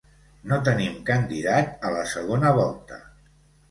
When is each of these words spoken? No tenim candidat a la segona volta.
No 0.51 0.57
tenim 0.67 0.95
candidat 1.11 1.87
a 1.91 1.95
la 2.01 2.09
segona 2.17 2.59
volta. 2.65 3.05